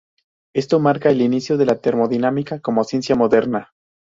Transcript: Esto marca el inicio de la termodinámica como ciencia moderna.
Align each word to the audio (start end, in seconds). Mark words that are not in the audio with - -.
Esto 0.55 0.79
marca 0.79 1.11
el 1.11 1.21
inicio 1.21 1.57
de 1.57 1.67
la 1.67 1.79
termodinámica 1.79 2.59
como 2.59 2.83
ciencia 2.85 3.15
moderna. 3.15 3.71